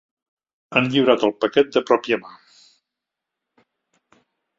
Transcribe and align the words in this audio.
Han 0.77 0.87
lliurat 0.93 1.25
el 1.27 1.33
paquet 1.45 1.69
de 1.75 1.83
pròpia 1.89 2.19
mà. 2.21 2.33